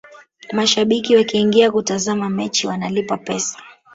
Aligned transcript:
mashabiki 0.51 1.15
wakiingia 1.15 1.71
kutazama 1.71 2.29
mechi 2.29 2.67
wanalipa 2.67 3.17
pesa 3.17 3.57